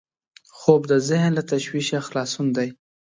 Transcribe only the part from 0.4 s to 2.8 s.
خوب د ذهن له تشویشه خلاصون دی